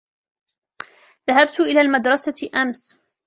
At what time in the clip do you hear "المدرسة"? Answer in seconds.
1.81-2.49